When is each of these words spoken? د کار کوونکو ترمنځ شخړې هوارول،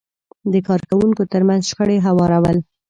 د 0.53 0.53
کار 0.67 0.81
کوونکو 0.89 1.21
ترمنځ 1.31 1.61
شخړې 1.69 1.97
هوارول، 2.05 2.57